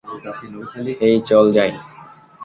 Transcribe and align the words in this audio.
এই 1.01 1.15
চল 1.29 1.45
যাই! 1.53 1.71